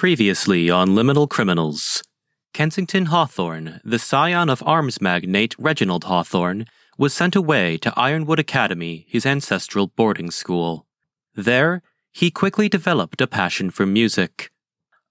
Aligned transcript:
Previously 0.00 0.70
on 0.70 0.88
Liminal 0.88 1.28
Criminals. 1.28 2.02
Kensington 2.54 3.08
Hawthorne, 3.12 3.82
the 3.84 3.98
scion 3.98 4.48
of 4.48 4.62
arms 4.64 4.98
magnate 4.98 5.54
Reginald 5.58 6.04
Hawthorne, 6.04 6.64
was 6.96 7.12
sent 7.12 7.36
away 7.36 7.76
to 7.76 7.92
Ironwood 7.98 8.38
Academy, 8.38 9.04
his 9.10 9.26
ancestral 9.26 9.88
boarding 9.88 10.30
school. 10.30 10.86
There, 11.34 11.82
he 12.12 12.30
quickly 12.30 12.66
developed 12.66 13.20
a 13.20 13.26
passion 13.26 13.70
for 13.70 13.84
music. 13.84 14.50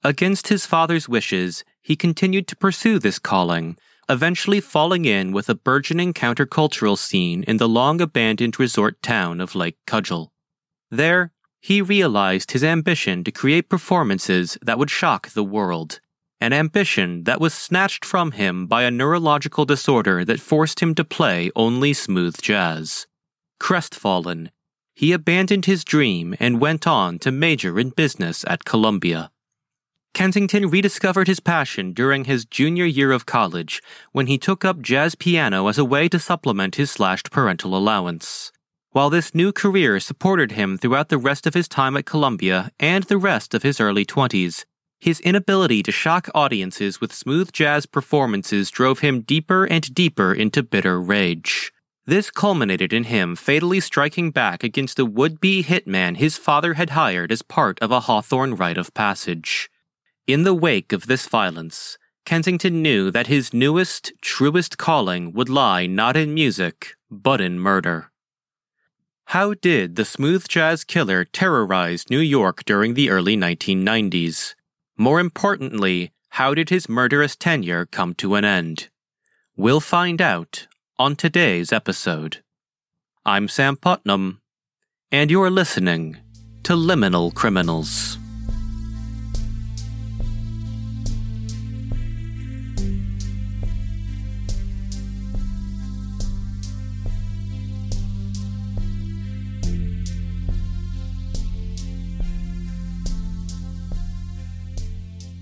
Against 0.04 0.48
his 0.48 0.66
father's 0.66 1.08
wishes, 1.08 1.64
he 1.84 1.96
continued 1.96 2.48
to 2.48 2.56
pursue 2.56 2.98
this 2.98 3.20
calling, 3.20 3.78
eventually 4.10 4.60
falling 4.60 5.06
in 5.06 5.32
with 5.32 5.50
a 5.50 5.54
burgeoning 5.70 6.14
countercultural 6.14 6.98
scene 6.98 7.44
in 7.44 7.58
the 7.58 7.70
long 7.70 8.02
abandoned 8.02 8.60
resort 8.60 9.04
town 9.04 9.40
of 9.40 9.54
Lake 9.54 9.78
Cudgel. 9.86 10.32
There, 10.90 11.32
he 11.62 11.82
realized 11.82 12.52
his 12.52 12.64
ambition 12.64 13.24
to 13.24 13.32
create 13.32 13.70
performances 13.70 14.58
that 14.62 14.78
would 14.78 14.90
shock 14.90 15.30
the 15.30 15.44
world, 15.44 16.00
an 16.42 16.54
ambition 16.54 17.24
that 17.26 17.42
was 17.42 17.54
snatched 17.54 18.06
from 18.06 18.32
him 18.32 18.66
by 18.66 18.84
a 18.84 18.92
neurological 18.92 19.66
disorder 19.66 20.24
that 20.24 20.40
forced 20.40 20.80
him 20.80 20.96
to 20.96 21.04
play 21.04 21.52
only 21.56 21.94
smooth 21.94 22.40
jazz. 22.42 23.08
Crestfallen, 23.60 24.52
he 24.96 25.12
abandoned 25.12 25.66
his 25.66 25.84
dream 25.84 26.36
and 26.40 26.62
went 26.62 26.86
on 26.86 27.20
to 27.20 27.32
major 27.32 27.80
in 27.80 27.90
business 27.90 28.44
at 28.48 28.66
Columbia. 28.66 29.32
Kensington 30.14 30.70
rediscovered 30.70 31.28
his 31.28 31.40
passion 31.40 31.94
during 31.94 32.26
his 32.26 32.44
junior 32.44 32.86
year 32.86 33.12
of 33.12 33.26
college 33.26 33.82
when 34.12 34.28
he 34.28 34.38
took 34.38 34.66
up 34.66 34.82
jazz 34.82 35.16
piano 35.16 35.68
as 35.68 35.78
a 35.78 35.86
way 35.86 36.10
to 36.10 36.20
supplement 36.20 36.76
his 36.76 36.92
slashed 36.92 37.32
parental 37.32 37.78
allowance. 37.78 38.52
While 38.92 39.12
this 39.12 39.36
new 39.36 39.52
career 39.52 40.00
supported 40.00 40.54
him 40.54 40.76
throughout 40.76 41.10
the 41.10 41.20
rest 41.20 41.46
of 41.46 41.54
his 41.54 41.68
time 41.68 41.96
at 41.96 42.08
Columbia 42.08 42.72
and 42.80 43.04
the 43.04 43.20
rest 43.20 43.54
of 43.54 43.62
his 43.62 43.80
early 43.80 44.04
20s, 44.04 44.66
his 45.00 45.20
inability 45.20 45.84
to 45.84 45.92
shock 45.92 46.28
audiences 46.34 47.00
with 47.00 47.14
smooth 47.14 47.52
jazz 47.52 47.86
performances 47.86 48.72
drove 48.72 49.00
him 49.00 49.22
deeper 49.22 49.66
and 49.66 49.94
deeper 49.94 50.34
into 50.34 50.64
bitter 50.64 51.00
rage. 51.00 51.72
This 52.08 52.32
culminated 52.32 52.92
in 52.92 53.04
him 53.04 53.36
fatally 53.36 53.80
striking 53.80 54.32
back 54.32 54.64
against 54.64 54.98
the 54.98 55.06
would 55.06 55.40
be 55.40 55.64
hitman 55.64 56.18
his 56.18 56.40
father 56.40 56.74
had 56.74 56.90
hired 56.90 57.32
as 57.32 57.44
part 57.44 57.78
of 57.82 57.92
a 57.92 58.02
Hawthorne 58.02 58.56
rite 58.56 58.80
of 58.80 58.96
passage. 58.96 59.70
In 60.26 60.42
the 60.42 60.56
wake 60.56 60.92
of 60.92 61.06
this 61.06 61.28
violence, 61.28 62.00
Kensington 62.26 62.82
knew 62.82 63.12
that 63.12 63.28
his 63.28 63.54
newest, 63.54 64.14
truest 64.20 64.80
calling 64.80 65.32
would 65.34 65.48
lie 65.48 65.86
not 65.86 66.18
in 66.18 66.34
music, 66.34 66.96
but 67.12 67.40
in 67.40 67.60
murder. 67.60 68.10
How 69.30 69.54
did 69.54 69.96
the 69.96 70.06
smooth 70.06 70.48
jazz 70.48 70.84
killer 70.84 71.24
terrorize 71.24 72.10
New 72.10 72.18
York 72.20 72.66
during 72.66 72.96
the 72.96 73.12
early 73.12 73.38
1990s? 73.38 74.56
More 74.98 75.20
importantly, 75.20 76.12
how 76.30 76.56
did 76.56 76.72
his 76.72 76.90
murderous 76.90 77.36
tenure 77.36 77.86
come 77.86 78.16
to 78.16 78.34
an 78.34 78.44
end? 78.44 78.90
We'll 79.56 79.82
find 79.82 80.20
out 80.20 80.66
on 80.98 81.16
today's 81.16 81.72
episode. 81.72 82.42
I'm 83.24 83.48
Sam 83.48 83.78
Putnam, 83.78 84.42
and 85.12 85.30
you're 85.30 85.52
listening 85.52 86.18
to 86.64 86.74
Liminal 86.74 87.32
Criminals. 87.32 88.18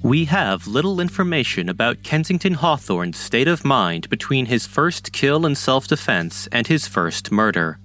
We 0.04 0.26
have 0.26 0.68
little 0.68 1.00
information 1.02 1.70
about 1.70 2.04
Kensington 2.04 2.54
Hawthorne's 2.54 3.18
state 3.18 3.48
of 3.48 3.66
mind 3.66 4.10
between 4.10 4.46
his 4.46 4.68
first 4.68 5.12
kill 5.12 5.46
in 5.46 5.56
self 5.56 5.88
defense 5.88 6.48
and 6.52 6.68
his 6.68 6.88
first 6.88 7.32
murder. 7.32 7.80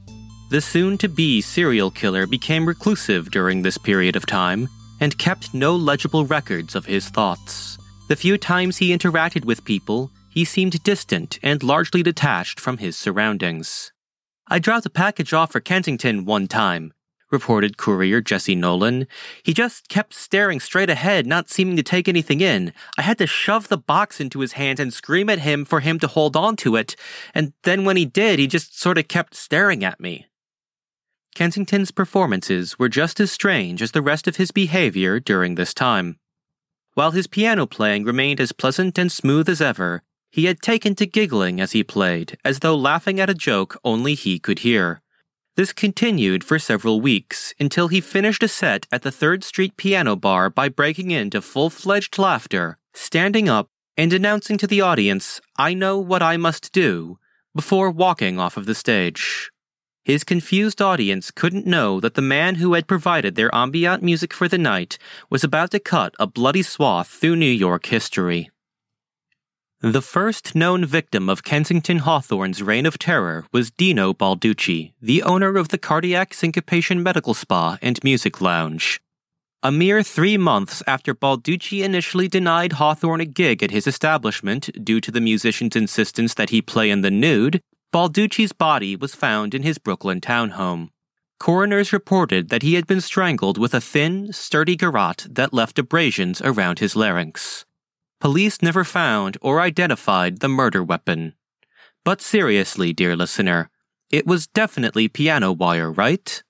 The 0.51 0.61
soon 0.61 0.99
to 0.99 1.09
be 1.09 1.41
serial 1.41 1.91
killer 1.91 2.27
became 2.27 2.67
reclusive 2.67 3.31
during 3.31 3.63
this 3.63 3.79
period 3.79 4.15
of 4.15 4.27
time 4.27 4.69
and 5.01 5.17
kept 5.17 5.55
no 5.55 5.75
legible 5.75 6.27
records 6.27 6.75
of 6.75 6.85
his 6.85 7.09
thoughts. 7.09 7.79
The 8.09 8.17
few 8.17 8.37
times 8.37 8.77
he 8.77 8.95
interacted 8.95 9.47
with 9.47 9.65
people, 9.65 10.11
he 10.29 10.45
seemed 10.45 10.83
distant 10.83 11.39
and 11.43 11.63
largely 11.63 12.03
detached 12.03 12.61
from 12.61 12.77
his 12.77 12.97
surroundings. 12.97 13.91
I 14.49 14.59
dropped 14.59 14.85
a 14.85 14.91
package 14.91 15.33
off 15.33 15.53
for 15.53 15.61
Kensington 15.61 16.27
one 16.27 16.47
time, 16.47 16.93
reported 17.33 17.77
courier 17.77 18.21
Jesse 18.21 18.55
Nolan. 18.55 19.07
He 19.43 19.55
just 19.55 19.89
kept 19.89 20.15
staring 20.15 20.61
straight 20.61 20.91
ahead, 20.91 21.27
not 21.27 21.51
seeming 21.51 21.77
to 21.77 21.83
take 21.83 22.09
anything 22.09 22.41
in. 22.41 22.73
I 22.99 23.03
had 23.03 23.19
to 23.19 23.27
shove 23.27 23.69
the 23.69 23.79
box 23.79 24.21
into 24.21 24.41
his 24.41 24.53
hand 24.53 24.79
and 24.79 24.93
scream 24.93 25.29
at 25.31 25.41
him 25.41 25.65
for 25.65 25.81
him 25.81 25.99
to 26.01 26.07
hold 26.07 26.37
on 26.37 26.57
to 26.57 26.77
it, 26.77 26.95
and 27.35 27.53
then 27.65 27.85
when 27.85 27.97
he 27.97 28.05
did, 28.05 28.39
he 28.39 28.47
just 28.47 28.79
sort 28.79 28.99
of 28.99 29.09
kept 29.09 29.35
staring 29.35 29.83
at 29.83 29.99
me. 29.99 30.27
Kensington's 31.35 31.91
performances 31.91 32.79
were 32.79 32.91
just 32.91 33.19
as 33.19 33.33
strange 33.33 33.81
as 33.81 33.93
the 33.93 34.03
rest 34.03 34.29
of 34.29 34.37
his 34.37 34.51
behavior 34.51 35.19
during 35.19 35.55
this 35.55 35.73
time. 35.73 36.19
While 36.95 37.13
his 37.13 37.27
piano 37.27 37.67
playing 37.67 38.05
remained 38.05 38.39
as 38.39 38.53
pleasant 38.53 38.99
and 38.99 39.11
smooth 39.11 39.49
as 39.49 39.63
ever, 39.63 40.03
he 40.31 40.47
had 40.47 40.63
taken 40.63 40.95
to 40.95 41.07
giggling 41.07 41.61
as 41.61 41.73
he 41.73 41.85
played, 41.85 42.39
as 42.45 42.61
though 42.61 42.75
laughing 42.75 43.21
at 43.21 43.31
a 43.31 43.35
joke 43.35 43.79
only 43.85 44.15
he 44.15 44.39
could 44.39 44.61
hear. 44.61 45.02
This 45.55 45.75
continued 45.75 46.45
for 46.45 46.59
several 46.59 47.03
weeks 47.03 47.53
until 47.61 47.89
he 47.89 48.01
finished 48.01 48.43
a 48.43 48.49
set 48.49 48.87
at 48.91 49.03
the 49.03 49.11
Third 49.11 49.45
Street 49.45 49.77
Piano 49.77 50.17
Bar 50.17 50.49
by 50.49 50.71
breaking 50.71 51.11
into 51.11 51.43
full 51.43 51.69
fledged 51.69 52.19
laughter, 52.19 52.79
standing 52.95 53.51
up, 53.51 53.69
and 53.95 54.15
announcing 54.15 54.57
to 54.57 54.67
the 54.67 54.81
audience, 54.81 55.43
I 55.59 55.75
know 55.75 55.99
what 55.99 56.23
I 56.23 56.39
must 56.39 56.73
do, 56.73 57.19
before 57.55 57.91
walking 57.91 58.41
off 58.41 58.57
of 58.57 58.65
the 58.65 58.75
stage. 58.75 59.51
His 60.03 60.25
confused 60.25 60.81
audience 60.81 61.31
couldn't 61.31 61.67
know 61.67 62.01
that 62.01 62.15
the 62.15 62.23
man 62.23 62.55
who 62.55 62.73
had 62.73 62.89
provided 62.89 63.35
their 63.35 63.55
ambient 63.55 64.03
music 64.03 64.33
for 64.33 64.49
the 64.49 64.57
night 64.57 64.97
was 65.29 65.45
about 65.45 65.71
to 65.73 65.79
cut 65.79 66.15
a 66.19 66.27
bloody 66.27 66.63
swath 66.63 67.09
through 67.09 67.37
New 67.37 67.45
York 67.45 67.85
history. 67.85 68.51
The 69.83 70.01
first 70.01 70.55
known 70.55 70.85
victim 70.85 71.29
of 71.29 71.43
Kensington 71.43 71.99
Hawthorne's 71.99 72.63
reign 72.63 72.87
of 72.87 73.01
terror 73.01 73.47
was 73.51 73.73
Dino 73.73 74.15
Balducci, 74.15 74.93
the 75.03 75.25
owner 75.25 75.57
of 75.57 75.71
the 75.71 75.77
Cardiac 75.77 76.35
Syncopation 76.35 77.03
Medical 77.03 77.35
Spa 77.35 77.79
and 77.83 77.99
Music 78.05 78.41
Lounge. 78.41 79.01
A 79.61 79.73
mere 79.73 80.05
three 80.05 80.37
months 80.37 80.85
after 80.87 81.17
Balducci 81.17 81.83
initially 81.83 82.29
denied 82.29 82.75
Hawthorne 82.75 83.23
a 83.23 83.25
gig 83.25 83.61
at 83.61 83.73
his 83.73 83.89
establishment 83.89 84.71
due 84.85 85.01
to 85.01 85.11
the 85.11 85.21
musician's 85.21 85.75
insistence 85.75 86.35
that 86.35 86.51
he 86.51 86.63
play 86.63 86.89
in 86.89 87.01
the 87.01 87.11
nude, 87.11 87.61
Balducci's 87.93 88.53
body 88.53 88.95
was 88.95 89.17
found 89.17 89.53
in 89.53 89.65
his 89.65 89.79
Brooklyn 89.79 90.21
townhome. 90.21 90.91
Coroners 91.41 91.93
reported 91.93 92.51
that 92.51 92.63
he 92.63 92.75
had 92.75 92.87
been 92.87 93.01
strangled 93.01 93.59
with 93.59 93.75
a 93.75 93.81
thin, 93.81 94.33
sturdy 94.33 94.77
garrote 94.77 95.27
that 95.29 95.53
left 95.53 95.77
abrasions 95.77 96.41
around 96.41 96.79
his 96.79 96.95
larynx 96.95 97.65
police 98.23 98.63
never 98.63 98.85
found 98.85 99.37
or 99.43 99.61
identified 99.61 100.39
the 100.39 100.49
murder 100.49 100.81
weapon. 100.81 101.35
But 102.05 102.23
seriously, 102.23 102.93
dear 102.93 103.17
listener, 103.17 103.69
it 104.13 104.29
was 104.29 104.47
definitely 104.47 105.09
piano 105.09 105.51
wire, 105.51 105.91
right? 105.91 106.41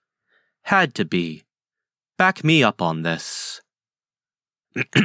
Had 0.65 0.95
to 0.97 1.07
be. 1.07 1.45
Back 2.19 2.45
me 2.45 2.63
up 2.63 2.83
on 2.83 3.05
this. 3.05 3.63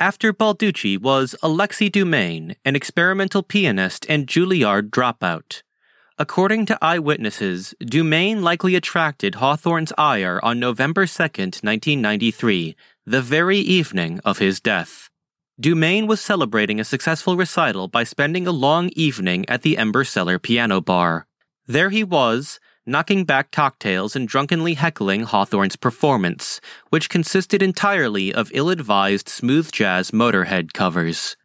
After 0.00 0.32
Balducci 0.32 1.00
was 1.00 1.36
Alexi 1.40 1.88
Dumaine, 1.88 2.56
an 2.64 2.74
experimental 2.74 3.44
pianist 3.44 4.04
and 4.08 4.26
Juilliard 4.26 4.90
dropout. 4.90 5.62
According 6.18 6.66
to 6.66 6.78
eyewitnesses, 6.82 7.76
Dumaine 7.80 8.42
likely 8.42 8.74
attracted 8.74 9.34
Hawthorne's 9.34 9.92
ire 9.96 10.40
on 10.42 10.58
November 10.58 11.06
2, 11.06 11.22
1993, 11.22 12.74
the 13.06 13.22
very 13.22 13.58
evening 13.58 14.18
of 14.24 14.38
his 14.38 14.58
death. 14.58 15.08
Dumaine 15.62 16.08
was 16.08 16.20
celebrating 16.20 16.80
a 16.80 16.84
successful 16.84 17.36
recital 17.36 17.86
by 17.86 18.02
spending 18.02 18.48
a 18.48 18.50
long 18.50 18.88
evening 18.96 19.48
at 19.48 19.62
the 19.62 19.78
Ember 19.78 20.02
Cellar 20.02 20.40
Piano 20.40 20.80
Bar. 20.80 21.28
There 21.68 21.90
he 21.90 22.02
was, 22.02 22.58
knocking 22.84 23.24
back 23.24 23.52
cocktails 23.52 24.16
and 24.16 24.26
drunkenly 24.26 24.74
heckling 24.74 25.22
Hawthorne's 25.22 25.76
performance, 25.76 26.60
which 26.90 27.08
consisted 27.08 27.62
entirely 27.62 28.34
of 28.34 28.50
ill 28.52 28.70
advised 28.70 29.28
smooth 29.28 29.70
jazz 29.70 30.10
motorhead 30.10 30.72
covers. 30.72 31.36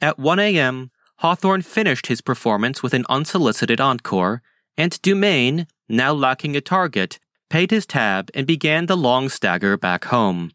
At 0.00 0.18
1 0.18 0.38
a.m., 0.38 0.90
Hawthorne 1.16 1.60
finished 1.60 2.06
his 2.06 2.22
performance 2.22 2.82
with 2.82 2.94
an 2.94 3.04
unsolicited 3.10 3.82
encore, 3.82 4.40
and 4.78 4.92
Dumaine, 5.02 5.66
now 5.90 6.14
lacking 6.14 6.56
a 6.56 6.62
target, 6.62 7.18
paid 7.50 7.70
his 7.70 7.84
tab 7.84 8.30
and 8.32 8.46
began 8.46 8.86
the 8.86 8.96
long 8.96 9.28
stagger 9.28 9.76
back 9.76 10.06
home. 10.06 10.52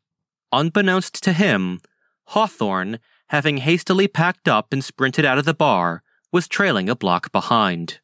Unbeknownst 0.52 1.24
to 1.24 1.34
him, 1.34 1.80
Hawthorne, 2.28 3.00
having 3.30 3.58
hastily 3.58 4.08
packed 4.08 4.48
up 4.48 4.72
and 4.72 4.84
sprinted 4.84 5.26
out 5.26 5.38
of 5.38 5.46
the 5.46 5.54
bar, 5.54 6.04
was 6.32 6.48
trailing 6.48 6.90
a 6.90 6.96
block 6.96 7.32
behind. 7.32 8.00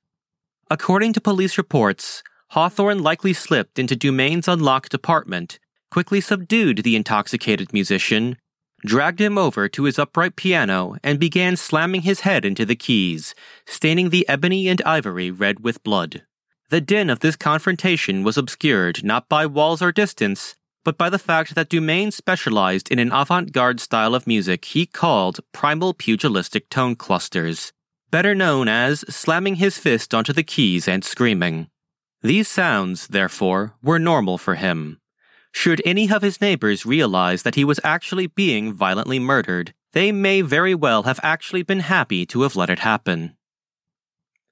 According 0.69 1.13
to 1.13 1.21
police 1.21 1.57
reports, 1.57 2.21
Hawthorne 2.49 3.01
likely 3.01 3.33
slipped 3.33 3.79
into 3.79 3.95
Dumaine's 3.95 4.47
unlocked 4.47 4.93
apartment, 4.93 5.59
quickly 5.91 6.21
subdued 6.21 6.79
the 6.79 6.95
intoxicated 6.95 7.73
musician, 7.73 8.37
dragged 8.85 9.19
him 9.19 9.37
over 9.37 9.67
to 9.67 9.83
his 9.83 9.99
upright 9.99 10.35
piano, 10.35 10.95
and 11.03 11.19
began 11.19 11.55
slamming 11.55 12.01
his 12.01 12.21
head 12.21 12.45
into 12.45 12.65
the 12.65 12.75
keys, 12.75 13.35
staining 13.65 14.09
the 14.09 14.27
ebony 14.29 14.67
and 14.67 14.81
ivory 14.83 15.31
red 15.31 15.59
with 15.61 15.83
blood. 15.83 16.23
The 16.69 16.81
din 16.81 17.09
of 17.09 17.19
this 17.19 17.35
confrontation 17.35 18.23
was 18.23 18.37
obscured 18.37 19.03
not 19.03 19.27
by 19.27 19.45
walls 19.47 19.81
or 19.81 19.91
distance, 19.91 20.55
but 20.83 20.97
by 20.97 21.09
the 21.09 21.19
fact 21.19 21.55
that 21.55 21.69
Dumaine 21.69 22.11
specialized 22.11 22.89
in 22.89 22.99
an 22.99 23.11
avant 23.11 23.51
garde 23.51 23.79
style 23.79 24.15
of 24.15 24.27
music 24.27 24.65
he 24.65 24.85
called 24.85 25.39
primal 25.51 25.93
pugilistic 25.93 26.69
tone 26.69 26.95
clusters, 26.95 27.73
better 28.11 28.33
known 28.33 28.67
as 28.67 29.01
slamming 29.13 29.55
his 29.55 29.77
fist 29.77 30.13
onto 30.13 30.33
the 30.33 30.43
keys 30.43 30.87
and 30.87 31.03
screaming. 31.03 31.67
These 32.21 32.47
sounds, 32.47 33.07
therefore, 33.07 33.75
were 33.81 33.99
normal 33.99 34.37
for 34.37 34.55
him. 34.55 34.99
Should 35.51 35.81
any 35.85 36.11
of 36.11 36.21
his 36.21 36.41
neighbors 36.41 36.85
realize 36.85 37.43
that 37.43 37.55
he 37.55 37.63
was 37.63 37.79
actually 37.83 38.27
being 38.27 38.73
violently 38.73 39.19
murdered, 39.19 39.73
they 39.93 40.11
may 40.11 40.41
very 40.41 40.75
well 40.75 41.03
have 41.03 41.19
actually 41.23 41.63
been 41.63 41.79
happy 41.79 42.25
to 42.27 42.41
have 42.43 42.55
let 42.55 42.69
it 42.69 42.79
happen. 42.79 43.35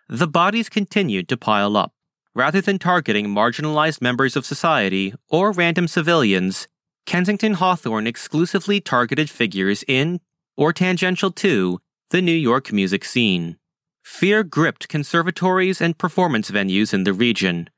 The 0.09 0.27
bodies 0.27 0.69
continued 0.69 1.27
to 1.29 1.37
pile 1.37 1.75
up. 1.77 1.93
Rather 2.37 2.61
than 2.61 2.77
targeting 2.77 3.25
marginalized 3.25 3.99
members 3.99 4.35
of 4.35 4.45
society 4.45 5.11
or 5.27 5.51
random 5.51 5.87
civilians, 5.87 6.67
Kensington 7.07 7.55
Hawthorne 7.55 8.05
exclusively 8.05 8.79
targeted 8.79 9.27
figures 9.27 9.83
in, 9.87 10.19
or 10.55 10.71
tangential 10.71 11.31
to, 11.31 11.79
the 12.11 12.21
New 12.21 12.31
York 12.31 12.71
music 12.71 13.03
scene. 13.05 13.57
Fear 14.03 14.43
gripped 14.43 14.87
conservatories 14.87 15.81
and 15.81 15.97
performance 15.97 16.51
venues 16.51 16.93
in 16.93 17.05
the 17.05 17.11
region. 17.11 17.71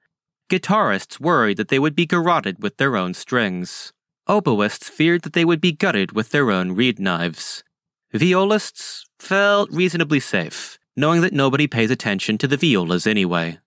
Guitarists 0.50 1.22
worried 1.22 1.56
that 1.56 1.70
they 1.70 1.80
would 1.80 1.96
be 1.96 2.06
garroted 2.06 2.62
with 2.62 2.76
their 2.76 2.98
own 2.98 3.14
strings. 3.14 3.94
Oboists 4.28 4.90
feared 4.90 5.22
that 5.22 5.32
they 5.32 5.46
would 5.46 5.62
be 5.62 5.72
gutted 5.72 6.12
with 6.12 6.32
their 6.32 6.52
own 6.52 6.74
reed 6.74 7.00
knives. 7.00 7.64
Violists 8.14 9.06
felt 9.20 9.72
reasonably 9.72 10.20
safe, 10.20 10.78
knowing 10.98 11.22
that 11.22 11.32
nobody 11.32 11.66
pays 11.66 11.90
attention 11.90 12.38
to 12.38 12.46
the 12.46 12.58
violas 12.58 13.08
anyway. 13.08 13.58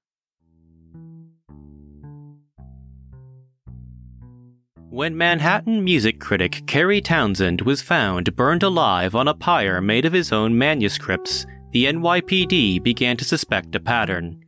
When 4.92 5.16
Manhattan 5.16 5.82
music 5.82 6.20
critic 6.20 6.64
Cary 6.66 7.00
Townsend 7.00 7.62
was 7.62 7.80
found 7.80 8.36
burned 8.36 8.62
alive 8.62 9.14
on 9.14 9.26
a 9.26 9.32
pyre 9.32 9.80
made 9.80 10.04
of 10.04 10.12
his 10.12 10.32
own 10.32 10.58
manuscripts, 10.58 11.46
the 11.70 11.86
NYPD 11.86 12.82
began 12.82 13.16
to 13.16 13.24
suspect 13.24 13.74
a 13.74 13.80
pattern. 13.80 14.38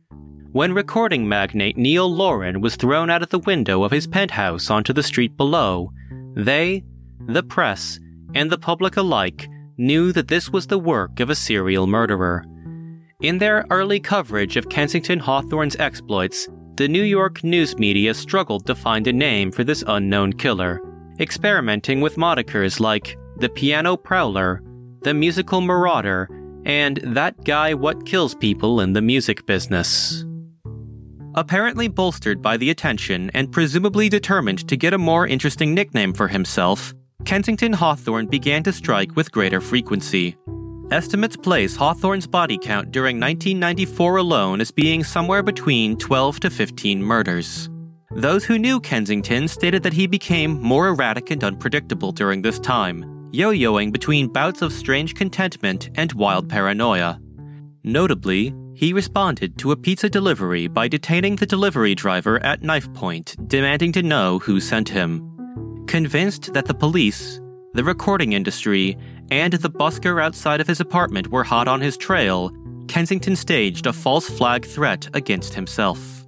When 0.51 0.71
recording 0.71 1.27
magnate 1.27 1.77
Neil 1.77 2.07
Lauren 2.07 2.61
was 2.61 2.75
thrown 2.75 3.09
out 3.09 3.23
of 3.23 3.31
the 3.31 3.39
window 3.39 3.83
of 3.83 3.91
his 3.91 4.05
penthouse 4.05 4.69
onto 4.69 4.93
the 4.93 5.01
street 5.01 5.35
below, 5.35 5.89
they, 6.35 6.83
the 7.25 7.41
press, 7.41 7.99
and 8.35 8.51
the 8.51 8.59
public 8.59 8.97
alike 8.97 9.47
knew 9.79 10.11
that 10.11 10.27
this 10.27 10.51
was 10.51 10.67
the 10.67 10.77
work 10.77 11.19
of 11.19 11.31
a 11.31 11.35
serial 11.35 11.87
murderer. 11.87 12.43
In 13.19 13.39
their 13.39 13.65
early 13.71 13.99
coverage 13.99 14.57
of 14.57 14.69
Kensington 14.69 15.17
Hawthorne's 15.17 15.77
exploits, 15.77 16.47
the 16.75 16.87
New 16.89 17.03
York 17.03 17.41
news 17.41 17.77
media 17.77 18.13
struggled 18.13 18.65
to 18.65 18.75
find 18.75 19.07
a 19.07 19.13
name 19.13 19.49
for 19.49 19.63
this 19.63 19.83
unknown 19.87 20.33
killer, 20.33 20.81
experimenting 21.19 22.01
with 22.01 22.17
monikers 22.17 22.81
like 22.81 23.17
the 23.37 23.47
Piano 23.47 23.95
Prowler, 23.95 24.61
the 25.01 25.13
Musical 25.13 25.61
Marauder, 25.61 26.27
and 26.65 26.97
that 26.97 27.45
guy 27.45 27.73
what 27.73 28.05
kills 28.05 28.35
people 28.35 28.81
in 28.81 28.91
the 28.91 29.01
music 29.01 29.45
business. 29.45 30.25
Apparently 31.35 31.87
bolstered 31.87 32.41
by 32.41 32.57
the 32.57 32.69
attention 32.69 33.29
and 33.33 33.51
presumably 33.51 34.09
determined 34.09 34.67
to 34.67 34.75
get 34.75 34.93
a 34.93 34.97
more 34.97 35.27
interesting 35.27 35.73
nickname 35.73 36.13
for 36.13 36.27
himself, 36.27 36.93
Kensington 37.23 37.71
Hawthorne 37.71 38.27
began 38.27 38.63
to 38.63 38.73
strike 38.73 39.15
with 39.15 39.31
greater 39.31 39.61
frequency. 39.61 40.35
Estimates 40.91 41.35
place 41.35 41.75
Hawthorne's 41.75 42.27
body 42.27 42.59
count 42.59 42.91
during 42.91 43.19
1994 43.19 44.17
alone 44.17 44.61
as 44.61 44.69
being 44.69 45.03
somewhere 45.03 45.41
between 45.41 45.97
12 45.97 46.39
to 46.41 46.49
15 46.51 47.01
murders. 47.01 47.69
Those 48.11 48.45
who 48.45 48.59
knew 48.59 48.79
Kensington 48.79 49.47
stated 49.47 49.81
that 49.81 49.93
he 49.93 50.05
became 50.05 50.61
more 50.61 50.89
erratic 50.89 51.31
and 51.31 51.43
unpredictable 51.43 52.11
during 52.11 52.43
this 52.43 52.59
time, 52.59 53.29
yo 53.31 53.51
yoing 53.51 53.91
between 53.91 54.31
bouts 54.31 54.61
of 54.61 54.71
strange 54.71 55.15
contentment 55.15 55.89
and 55.95 56.13
wild 56.13 56.47
paranoia. 56.47 57.19
Notably, 57.83 58.53
he 58.75 58.93
responded 58.93 59.57
to 59.57 59.71
a 59.71 59.77
pizza 59.77 60.07
delivery 60.07 60.67
by 60.67 60.87
detaining 60.87 61.35
the 61.35 61.47
delivery 61.47 61.95
driver 61.95 62.41
at 62.43 62.61
knife 62.61 62.93
point, 62.93 63.35
demanding 63.47 63.91
to 63.93 64.03
know 64.03 64.37
who 64.37 64.59
sent 64.59 64.89
him. 64.89 65.85
Convinced 65.87 66.53
that 66.53 66.65
the 66.67 66.73
police, 66.75 67.41
the 67.73 67.83
recording 67.83 68.33
industry, 68.33 68.97
and 69.31 69.53
the 69.53 69.69
busker 69.69 70.21
outside 70.21 70.61
of 70.61 70.67
his 70.67 70.79
apartment 70.79 71.29
were 71.29 71.43
hot 71.43 71.67
on 71.67 71.81
his 71.81 71.97
trail, 71.97 72.51
Kensington 72.87 73.35
staged 73.35 73.87
a 73.87 73.93
false 73.93 74.29
flag 74.29 74.65
threat 74.65 75.07
against 75.13 75.53
himself. 75.53 76.25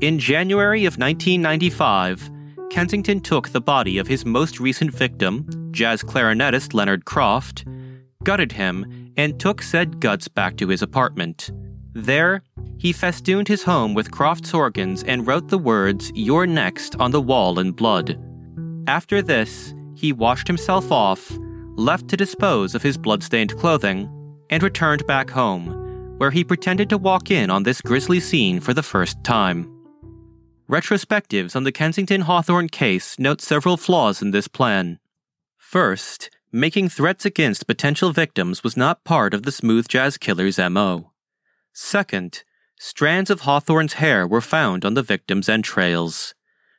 In 0.00 0.18
January 0.18 0.84
of 0.84 0.98
1995, 0.98 2.30
Kensington 2.70 3.20
took 3.20 3.48
the 3.48 3.60
body 3.60 3.98
of 3.98 4.06
his 4.06 4.26
most 4.26 4.60
recent 4.60 4.92
victim, 4.92 5.46
jazz 5.70 6.02
clarinetist 6.02 6.74
Leonard 6.74 7.04
Croft, 7.04 7.64
gutted 8.24 8.52
him, 8.52 9.12
and 9.16 9.38
took 9.38 9.62
said 9.62 10.00
guts 10.00 10.28
back 10.28 10.56
to 10.56 10.68
his 10.68 10.82
apartment. 10.82 11.50
There, 11.94 12.42
he 12.78 12.92
festooned 12.92 13.48
his 13.48 13.62
home 13.62 13.94
with 13.94 14.10
Croft's 14.10 14.52
organs 14.52 15.02
and 15.04 15.26
wrote 15.26 15.48
the 15.48 15.58
words, 15.58 16.12
You're 16.14 16.46
next, 16.46 16.96
on 16.96 17.12
the 17.12 17.22
wall 17.22 17.58
in 17.58 17.72
blood. 17.72 18.20
After 18.86 19.22
this, 19.22 19.74
he 19.94 20.12
washed 20.12 20.46
himself 20.46 20.92
off 20.92 21.38
left 21.76 22.08
to 22.08 22.16
dispose 22.16 22.74
of 22.74 22.82
his 22.82 22.96
bloodstained 22.96 23.56
clothing, 23.56 24.10
and 24.50 24.62
returned 24.62 25.06
back 25.06 25.30
home, 25.30 26.16
where 26.18 26.30
he 26.30 26.44
pretended 26.44 26.88
to 26.90 26.98
walk 26.98 27.30
in 27.30 27.50
on 27.50 27.62
this 27.62 27.80
grisly 27.80 28.20
scene 28.20 28.60
for 28.60 28.74
the 28.74 28.82
first 28.82 29.22
time. 29.22 29.72
Retrospectives 30.68 31.54
on 31.54 31.64
the 31.64 31.72
Kensington 31.72 32.22
Hawthorne 32.22 32.68
case 32.68 33.18
note 33.18 33.40
several 33.40 33.76
flaws 33.76 34.20
in 34.20 34.32
this 34.32 34.48
plan. 34.48 34.98
First, 35.56 36.30
making 36.50 36.88
threats 36.88 37.24
against 37.24 37.66
potential 37.66 38.12
victims 38.12 38.64
was 38.64 38.76
not 38.76 39.04
part 39.04 39.32
of 39.32 39.44
the 39.44 39.52
smooth 39.52 39.86
jazz 39.86 40.16
killer's 40.16 40.58
MO. 40.58 41.12
Second, 41.72 42.42
strands 42.78 43.30
of 43.30 43.42
Hawthorne's 43.42 43.94
hair 43.94 44.26
were 44.26 44.40
found 44.40 44.84
on 44.84 44.94
the 44.94 45.02
victim's 45.02 45.48
entrails. 45.48 46.34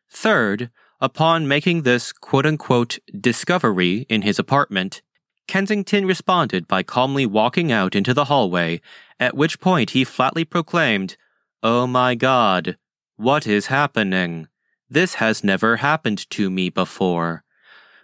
Third, 0.10 0.70
Upon 1.00 1.48
making 1.48 1.84
this 1.84 2.12
quote 2.12 2.48
unquote 2.48 2.98
discovery 3.20 4.08
in 4.10 4.24
his 4.24 4.40
apartment, 4.40 5.04
Kensington 5.48 6.06
responded 6.06 6.68
by 6.68 6.82
calmly 6.82 7.26
walking 7.26 7.72
out 7.72 7.96
into 7.96 8.16
the 8.16 8.26
hallway, 8.26 8.82
at 9.20 9.36
which 9.36 9.60
point 9.60 9.92
he 9.92 10.04
flatly 10.04 10.44
proclaimed, 10.44 11.16
Oh 11.62 11.86
my 11.86 12.16
god, 12.16 12.78
what 13.16 13.46
is 13.46 13.68
happening? 13.68 14.48
This 14.90 15.16
has 15.16 15.44
never 15.44 15.78
happened 15.78 16.28
to 16.32 16.50
me 16.50 16.70
before. 16.70 17.44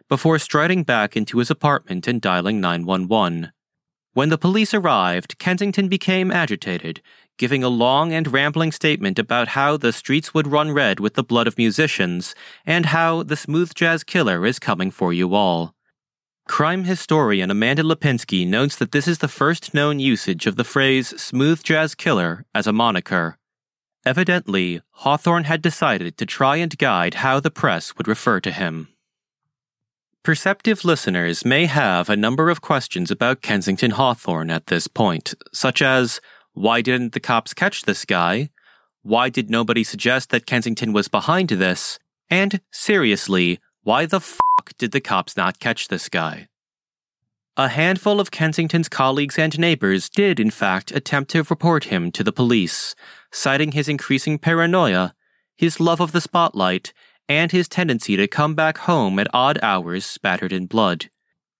Before 0.08 0.38
striding 0.38 0.84
back 0.84 1.18
into 1.18 1.40
his 1.40 1.50
apartment 1.50 2.08
and 2.08 2.22
dialing 2.22 2.62
911. 2.62 3.52
When 4.14 4.30
the 4.30 4.38
police 4.38 4.74
arrived, 4.76 5.40
Kensington 5.40 5.88
became 5.88 6.30
agitated 6.30 7.02
giving 7.44 7.62
a 7.62 7.68
long 7.68 8.14
and 8.14 8.32
rambling 8.32 8.72
statement 8.72 9.20
about 9.20 9.50
how 9.50 9.76
the 9.76 9.92
streets 9.92 10.34
would 10.34 10.48
run 10.48 10.72
red 10.72 11.02
with 11.02 11.16
the 11.16 11.24
blood 11.32 11.46
of 11.46 11.58
musicians, 11.58 12.34
and 12.66 12.86
how 12.86 13.22
the 13.22 13.36
smooth 13.36 13.74
jazz 13.74 14.02
killer 14.02 14.46
is 14.46 14.60
coming 14.60 14.90
for 14.90 15.12
you 15.12 15.36
all. 15.36 15.76
Crime 16.48 16.86
historian 16.86 17.52
Amanda 17.52 17.84
Lipinski 17.84 18.48
notes 18.48 18.78
that 18.78 18.94
this 18.94 19.10
is 19.10 19.18
the 19.18 19.28
first 19.28 19.74
known 19.74 20.00
usage 20.00 20.48
of 20.48 20.56
the 20.56 20.64
phrase 20.64 21.10
smooth 21.22 21.62
jazz 21.64 21.96
killer 21.96 22.46
as 22.56 22.66
a 22.66 22.72
moniker. 22.72 23.38
Evidently, 24.06 24.82
Hawthorne 25.04 25.44
had 25.44 25.62
decided 25.62 26.18
to 26.20 26.26
try 26.26 26.56
and 26.56 26.78
guide 26.78 27.16
how 27.16 27.42
the 27.42 27.52
press 27.52 27.98
would 27.98 28.08
refer 28.08 28.40
to 28.40 28.52
him. 28.52 28.88
Perceptive 30.24 30.86
listeners 30.86 31.44
may 31.44 31.66
have 31.66 32.10
a 32.10 32.16
number 32.16 32.50
of 32.50 32.62
questions 32.62 33.12
about 33.12 33.42
Kensington 33.42 33.92
Hawthorne 33.92 34.50
at 34.50 34.68
this 34.68 34.88
point, 34.88 35.34
such 35.52 35.82
as 35.82 36.22
why 36.54 36.82
didn't 36.82 37.14
the 37.14 37.20
cops 37.20 37.54
catch 37.54 37.84
this 37.84 38.06
guy? 38.06 38.50
Why 39.02 39.30
did 39.30 39.50
nobody 39.50 39.84
suggest 39.84 40.30
that 40.30 40.46
Kensington 40.46 40.94
was 40.94 41.08
behind 41.08 41.50
this? 41.50 42.00
And 42.30 42.62
seriously, 42.72 43.60
why 43.84 44.06
the 44.06 44.22
fuck 44.22 44.72
did 44.78 44.92
the 44.92 45.02
cops 45.02 45.36
not 45.36 45.60
catch 45.60 45.88
this 45.88 46.10
guy? 46.10 46.48
A 47.58 47.68
handful 47.68 48.20
of 48.20 48.32
Kensington's 48.32 48.90
colleagues 48.90 49.38
and 49.38 49.60
neighbors 49.60 50.10
did, 50.10 50.40
in 50.40 50.50
fact, 50.50 50.92
attempt 50.92 51.30
to 51.32 51.44
report 51.44 51.86
him 51.86 52.12
to 52.12 52.24
the 52.24 52.32
police, 52.32 52.96
citing 53.32 53.74
his 53.74 53.88
increasing 53.88 54.40
paranoia, 54.40 55.14
his 55.56 55.80
love 55.80 56.00
of 56.00 56.14
the 56.14 56.22
spotlight, 56.22 56.94
and 57.30 57.52
his 57.52 57.68
tendency 57.68 58.16
to 58.16 58.28
come 58.28 58.56
back 58.56 58.80
home 58.80 59.20
at 59.20 59.28
odd 59.34 59.60
hours 59.62 60.06
spattered 60.06 60.52
in 60.52 60.66
blood. 60.66 61.10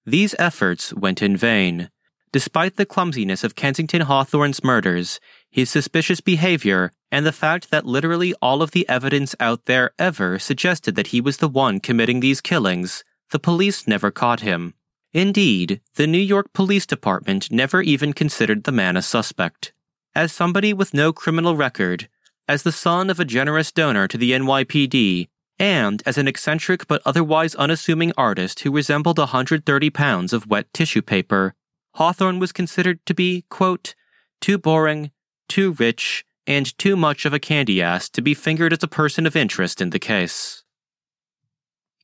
These 0.06 0.34
efforts 0.40 0.94
went 0.94 1.22
in 1.22 1.38
vain. 1.38 1.90
Despite 2.34 2.76
the 2.76 2.86
clumsiness 2.86 3.46
of 3.46 3.56
Kensington 3.56 4.02
Hawthorne's 4.02 4.62
murders, 4.62 5.22
his 5.50 5.70
suspicious 5.70 6.20
behavior, 6.20 6.92
and 7.10 7.26
the 7.26 7.32
fact 7.32 7.72
that 7.72 7.86
literally 7.86 8.34
all 8.42 8.62
of 8.62 8.72
the 8.72 8.88
evidence 8.90 9.36
out 9.40 9.64
there 9.66 9.92
ever 9.98 10.38
suggested 10.38 10.96
that 10.96 11.08
he 11.08 11.22
was 11.22 11.38
the 11.38 11.48
one 11.48 11.80
committing 11.80 12.20
these 12.20 12.42
killings, 12.42 13.06
the 13.32 13.40
police 13.40 13.88
never 13.88 14.12
caught 14.12 14.42
him, 14.42 14.74
Indeed, 15.14 15.80
the 15.94 16.08
New 16.08 16.18
York 16.18 16.54
Police 16.54 16.88
Department 16.88 17.52
never 17.52 17.84
even 17.84 18.14
considered 18.14 18.64
the 18.64 18.72
man 18.72 18.98
a 18.98 19.02
suspect. 19.04 19.72
As 20.16 20.32
somebody 20.32 20.74
with 20.74 20.94
no 20.94 21.14
criminal 21.14 21.56
record, 21.56 22.10
as 22.48 22.64
the 22.64 22.72
son 22.72 23.12
of 23.12 23.20
a 23.20 23.26
generous 23.26 23.72
donor 23.72 24.08
to 24.08 24.18
the 24.18 24.32
NYPD, 24.32 25.28
and 25.60 26.02
as 26.08 26.18
an 26.18 26.28
eccentric 26.28 26.88
but 26.88 27.04
otherwise 27.06 27.54
unassuming 27.56 28.12
artist 28.18 28.62
who 28.62 28.72
resembled 28.72 29.20
130 29.20 29.90
pounds 29.92 30.34
of 30.34 30.48
wet 30.48 30.66
tissue 30.74 31.04
paper, 31.04 31.54
Hawthorne 31.96 32.40
was 32.40 32.52
considered 32.52 33.06
to 33.06 33.14
be, 33.14 33.46
quote, 33.50 33.96
too 34.42 34.58
boring, 34.58 35.12
too 35.48 35.74
rich, 35.74 36.26
and 36.46 36.78
too 36.78 36.96
much 36.96 37.26
of 37.26 37.34
a 37.34 37.40
candy 37.40 37.82
ass 37.82 38.10
to 38.10 38.22
be 38.22 38.34
fingered 38.34 38.74
as 38.74 38.84
a 38.84 38.88
person 38.88 39.26
of 39.26 39.36
interest 39.36 39.80
in 39.80 39.92
the 39.92 40.00
case. 40.00 40.64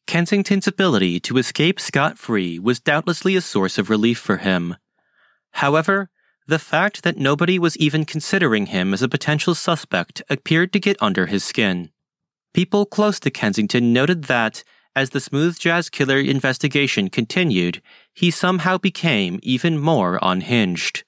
Kensington's 0.08 0.68
ability 0.68 1.20
to 1.20 1.38
escape 1.38 1.80
scot 1.80 2.18
free 2.18 2.58
was 2.58 2.80
doubtlessly 2.80 3.36
a 3.36 3.42
source 3.42 3.78
of 3.78 3.90
relief 3.90 4.18
for 4.18 4.38
him. 4.38 4.76
However, 5.52 6.10
the 6.48 6.58
fact 6.58 7.04
that 7.04 7.18
nobody 7.18 7.60
was 7.60 7.78
even 7.78 8.06
considering 8.06 8.68
him 8.68 8.92
as 8.94 9.04
a 9.04 9.08
potential 9.08 9.54
suspect 9.54 10.24
appeared 10.30 10.74
to 10.74 10.80
get 10.80 10.98
under 11.00 11.28
his 11.28 11.44
skin. 11.44 11.92
People 12.56 12.88
close 12.88 13.20
to 13.20 13.30
Kensington 13.30 13.94
noted 13.94 14.24
that, 14.24 14.64
as 14.96 15.12
the 15.12 15.20
smooth 15.20 15.60
jazz 15.60 15.90
killer 15.92 16.20
investigation 16.20 17.10
continued, 17.10 17.82
he 18.14 18.32
somehow 18.32 18.78
became 18.78 19.40
even 19.44 19.78
more 19.78 20.20
unhinged. 20.22 21.04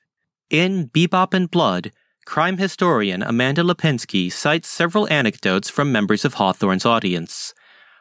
In 0.49 0.89
Bebop 0.89 1.33
and 1.33 1.49
Blood, 1.49 1.91
crime 2.25 2.57
historian 2.57 3.23
Amanda 3.23 3.63
Lipinski 3.63 4.31
cites 4.31 4.67
several 4.67 5.07
anecdotes 5.09 5.69
from 5.69 5.91
members 5.91 6.25
of 6.25 6.35
Hawthorne's 6.35 6.85
audience. 6.85 7.53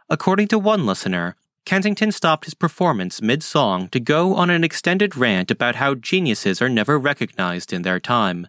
According 0.09 0.49
to 0.49 0.59
one 0.59 0.87
listener, 0.87 1.37
Kensington 1.65 2.11
stopped 2.11 2.47
his 2.47 2.55
performance 2.55 3.23
mid 3.23 3.43
song 3.43 3.89
to 3.91 4.01
go 4.01 4.35
on 4.35 4.51
an 4.51 4.65
extended 4.65 5.17
rant 5.17 5.51
about 5.51 5.77
how 5.77 5.95
geniuses 5.95 6.61
are 6.61 6.69
never 6.69 6.99
recognized 6.99 7.73
in 7.73 7.83
their 7.83 8.01
time. 8.01 8.49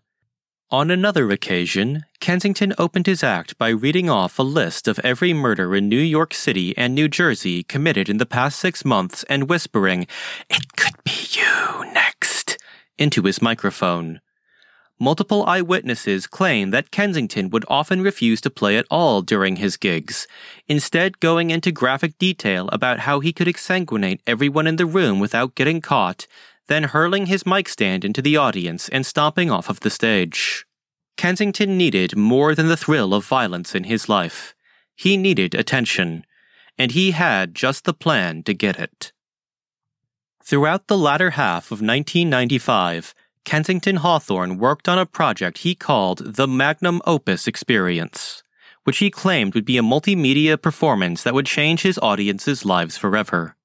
On 0.71 0.89
another 0.89 1.29
occasion, 1.31 2.05
Kensington 2.21 2.73
opened 2.77 3.05
his 3.05 3.23
act 3.23 3.57
by 3.57 3.67
reading 3.67 4.09
off 4.09 4.39
a 4.39 4.41
list 4.41 4.87
of 4.87 4.99
every 4.99 5.33
murder 5.33 5.75
in 5.75 5.89
New 5.89 5.99
York 5.99 6.33
City 6.33 6.73
and 6.77 6.95
New 6.95 7.09
Jersey 7.09 7.61
committed 7.61 8.07
in 8.07 8.19
the 8.19 8.25
past 8.25 8.57
six 8.57 8.85
months 8.85 9.23
and 9.23 9.49
whispering, 9.49 10.07
It 10.49 10.77
could 10.77 10.93
be 11.03 11.11
you 11.31 11.83
next, 11.93 12.57
into 12.97 13.23
his 13.23 13.41
microphone. 13.41 14.21
Multiple 14.97 15.45
eyewitnesses 15.45 16.25
claim 16.25 16.69
that 16.69 16.91
Kensington 16.91 17.49
would 17.49 17.65
often 17.67 18.01
refuse 18.01 18.39
to 18.39 18.49
play 18.49 18.77
at 18.77 18.85
all 18.89 19.21
during 19.21 19.57
his 19.57 19.75
gigs, 19.75 20.25
instead, 20.69 21.19
going 21.19 21.49
into 21.49 21.73
graphic 21.73 22.17
detail 22.17 22.69
about 22.71 22.99
how 22.99 23.19
he 23.19 23.33
could 23.33 23.47
exsanguinate 23.47 24.21
everyone 24.25 24.67
in 24.67 24.77
the 24.77 24.85
room 24.85 25.19
without 25.19 25.55
getting 25.55 25.81
caught, 25.81 26.27
then 26.71 26.85
hurling 26.85 27.25
his 27.25 27.45
mic 27.45 27.67
stand 27.67 28.05
into 28.05 28.21
the 28.21 28.37
audience 28.37 28.87
and 28.89 29.05
stomping 29.05 29.51
off 29.51 29.69
of 29.69 29.81
the 29.81 29.89
stage. 29.89 30.65
Kensington 31.17 31.77
needed 31.77 32.15
more 32.15 32.55
than 32.55 32.69
the 32.69 32.77
thrill 32.77 33.13
of 33.13 33.25
violence 33.25 33.75
in 33.75 33.83
his 33.83 34.07
life. 34.07 34.55
He 34.95 35.17
needed 35.17 35.53
attention, 35.53 36.25
and 36.77 36.91
he 36.91 37.11
had 37.11 37.53
just 37.53 37.83
the 37.83 37.93
plan 37.93 38.41
to 38.43 38.53
get 38.53 38.79
it. 38.79 39.11
Throughout 40.41 40.87
the 40.87 40.97
latter 40.97 41.31
half 41.31 41.65
of 41.65 41.81
1995, 41.81 43.13
Kensington 43.43 43.97
Hawthorne 43.97 44.57
worked 44.57 44.87
on 44.87 44.97
a 44.97 45.05
project 45.05 45.59
he 45.59 45.75
called 45.75 46.35
the 46.35 46.47
Magnum 46.47 47.01
Opus 47.05 47.47
Experience, 47.47 48.43
which 48.85 48.99
he 48.99 49.09
claimed 49.09 49.55
would 49.55 49.65
be 49.65 49.77
a 49.77 49.83
multimedia 49.83 50.61
performance 50.61 51.21
that 51.23 51.33
would 51.33 51.45
change 51.45 51.81
his 51.81 51.99
audience's 51.99 52.63
lives 52.63 52.97
forever. 52.97 53.57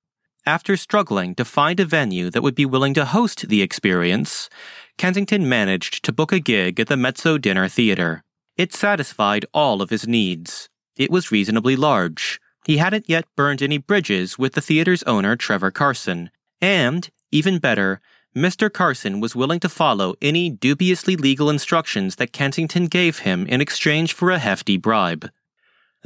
After 0.48 0.76
struggling 0.76 1.34
to 1.34 1.44
find 1.44 1.80
a 1.80 1.84
venue 1.84 2.30
that 2.30 2.40
would 2.40 2.54
be 2.54 2.64
willing 2.64 2.94
to 2.94 3.04
host 3.04 3.48
the 3.48 3.62
experience, 3.62 4.48
Kensington 4.96 5.48
managed 5.48 6.04
to 6.04 6.12
book 6.12 6.30
a 6.30 6.38
gig 6.38 6.78
at 6.78 6.86
the 6.86 6.96
Mezzo 6.96 7.36
Dinner 7.36 7.66
Theater. 7.68 8.22
It 8.56 8.72
satisfied 8.72 9.44
all 9.52 9.82
of 9.82 9.90
his 9.90 10.06
needs. 10.06 10.68
It 10.96 11.10
was 11.10 11.32
reasonably 11.32 11.74
large. 11.74 12.40
He 12.64 12.76
hadn't 12.76 13.08
yet 13.08 13.24
burned 13.34 13.60
any 13.60 13.78
bridges 13.78 14.38
with 14.38 14.52
the 14.52 14.60
theater's 14.60 15.02
owner, 15.02 15.34
Trevor 15.34 15.72
Carson. 15.72 16.30
And, 16.60 17.10
even 17.32 17.58
better, 17.58 18.00
Mr. 18.36 18.72
Carson 18.72 19.18
was 19.18 19.34
willing 19.34 19.58
to 19.60 19.68
follow 19.68 20.14
any 20.22 20.48
dubiously 20.48 21.16
legal 21.16 21.50
instructions 21.50 22.16
that 22.16 22.32
Kensington 22.32 22.86
gave 22.86 23.20
him 23.20 23.48
in 23.48 23.60
exchange 23.60 24.12
for 24.12 24.30
a 24.30 24.38
hefty 24.38 24.76
bribe. 24.76 25.28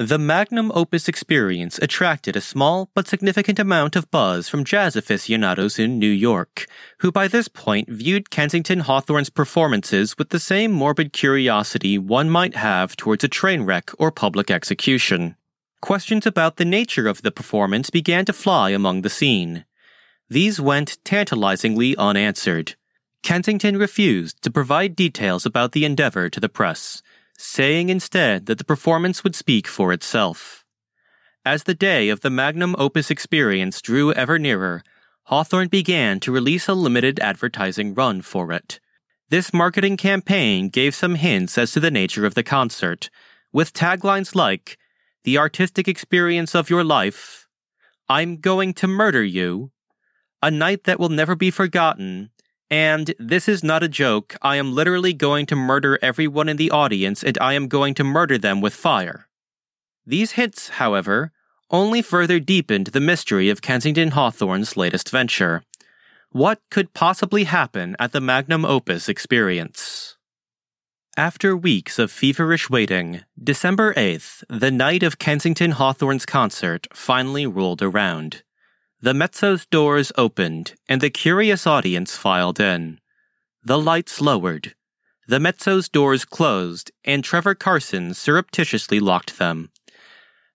The 0.01 0.19
magnum 0.19 0.73
opus 0.75 1.09
experience 1.09 1.79
attracted 1.83 2.35
a 2.35 2.41
small 2.41 2.89
but 2.95 3.07
significant 3.07 3.59
amount 3.59 3.97
of 3.97 4.11
buzz 4.11 4.49
from 4.49 4.65
jazz 4.65 4.97
aficionados 4.97 5.79
in 5.79 5.99
New 5.99 6.09
York, 6.09 6.65
who 7.01 7.13
by 7.13 7.29
this 7.29 7.49
point 7.49 7.91
viewed 7.91 8.31
Kensington 8.31 8.81
Hawthorne's 8.81 9.29
performances 9.29 10.17
with 10.17 10.31
the 10.31 10.41
same 10.41 10.73
morbid 10.73 11.13
curiosity 11.13 11.99
one 11.99 12.31
might 12.31 12.57
have 12.57 12.97
towards 12.97 13.25
a 13.25 13.29
train 13.29 13.65
wreck 13.65 13.91
or 13.99 14.11
public 14.11 14.51
execution. 14.51 15.37
Questions 15.83 16.25
about 16.25 16.57
the 16.57 16.65
nature 16.65 17.07
of 17.07 17.21
the 17.21 17.31
performance 17.31 17.91
began 17.91 18.25
to 18.25 18.33
fly 18.33 18.71
among 18.71 19.03
the 19.03 19.11
scene. 19.11 19.67
These 20.31 20.59
went 20.59 20.97
tantalizingly 21.05 21.95
unanswered. 21.99 22.75
Kensington 23.23 23.77
refused 23.77 24.41
to 24.41 24.51
provide 24.51 24.97
details 24.97 25.45
about 25.45 25.73
the 25.73 25.85
endeavor 25.85 26.31
to 26.31 26.41
the 26.41 26.49
press, 26.49 27.03
saying 27.43 27.89
instead 27.89 28.47
that 28.47 28.59
the 28.59 28.65
performance 28.65 29.25
would 29.25 29.35
speak 29.35 29.67
for 29.67 29.93
itself. 29.93 30.65
As 31.45 31.65
the 31.65 31.75
day 31.75 32.11
of 32.11 32.21
the 32.21 32.29
magnum 32.29 32.77
opus 32.79 33.11
experience 33.11 33.81
drew 33.81 34.13
ever 34.13 34.39
nearer, 34.39 34.83
Hawthorne 35.25 35.69
began 35.69 36.21
to 36.21 36.33
release 36.33 36.69
a 36.69 36.75
limited 36.75 37.19
advertising 37.21 37.95
run 37.95 38.21
for 38.21 38.53
it. 38.53 38.79
This 39.31 39.55
marketing 39.55 39.97
campaign 39.97 40.69
gave 40.69 40.95
some 40.95 41.15
hints 41.15 41.57
as 41.57 41.73
to 41.73 41.81
the 41.81 41.91
nature 41.91 42.27
of 42.27 42.35
the 42.35 42.43
concert, 42.43 43.09
with 43.53 43.73
taglines 43.73 44.35
like, 44.35 44.77
The 45.25 45.39
artistic 45.39 45.89
experience 45.89 46.55
of 46.55 46.69
your 46.69 46.85
life, 46.85 47.49
I'm 48.09 48.37
going 48.37 48.75
to 48.75 48.87
murder 48.87 49.25
you, 49.25 49.71
a 50.43 50.51
night 50.51 50.85
that 50.85 51.01
will 51.01 51.09
never 51.09 51.35
be 51.35 51.51
forgotten. 51.51 52.31
And 52.71 53.15
this 53.19 53.49
is 53.49 53.65
not 53.65 53.83
a 53.83 53.89
joke. 53.89 54.37
I 54.43 54.57
am 54.57 54.73
literally 54.73 55.13
going 55.13 55.47
to 55.47 55.57
murder 55.57 55.99
everyone 56.01 56.49
in 56.49 56.57
the 56.57 56.71
audience 56.71 57.25
and 57.25 57.37
I 57.41 57.55
am 57.55 57.67
going 57.67 57.95
to 57.95 58.05
murder 58.05 58.39
them 58.39 58.61
with 58.61 58.75
fire. 58.75 59.27
These 60.07 60.33
hints, 60.33 60.71
however, 60.71 61.33
only 61.71 62.03
further 62.03 62.39
deepened 62.39 62.89
the 62.89 63.01
mystery 63.01 63.49
of 63.49 63.63
Kensington 63.63 64.13
Hawthorne's 64.13 64.77
latest 64.77 65.11
venture. 65.11 65.63
What 66.31 66.61
could 66.71 66.95
possibly 66.95 67.45
happen 67.45 67.97
at 67.99 68.13
the 68.13 68.21
magnum 68.21 68.65
opus 68.65 69.09
experience? 69.09 70.17
After 71.17 71.57
weeks 71.57 71.99
of 71.99 72.13
feverish 72.13 72.71
waiting, 72.71 73.23
December 73.43 73.93
8th, 73.95 74.45
the 74.49 74.71
night 74.71 75.03
of 75.03 75.19
Kensington 75.19 75.73
Hawthorne's 75.73 76.25
concert, 76.25 76.87
finally 76.93 77.47
rolled 77.47 77.83
around. 77.83 78.45
The 79.03 79.15
mezzo's 79.15 79.65
doors 79.65 80.13
opened, 80.19 80.75
and 80.87 81.01
the 81.01 81.09
curious 81.09 81.67
audience 81.67 82.19
filed 82.19 82.61
in. 82.61 83.01
The 83.65 83.79
lights 83.79 84.21
lowered. 84.21 84.75
The 85.27 85.41
mezzo's 85.41 85.89
doors 85.89 86.27
closed, 86.27 86.91
and 87.03 87.25
Trevor 87.25 87.55
Carson 87.55 88.13
surreptitiously 88.13 89.01
locked 89.01 89.39
them. 89.39 89.71